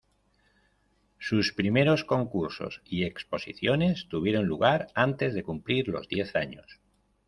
Sus 1.19 1.53
primeros 1.53 2.05
concursos 2.05 2.81
y 2.85 3.03
exposiciones 3.03 4.07
tuvieron 4.09 4.47
lugar 4.47 4.87
antes 4.95 5.35
de 5.35 5.43
cumplir 5.43 5.89
los 5.89 6.07
diez 6.07 6.35
años. 6.35 6.79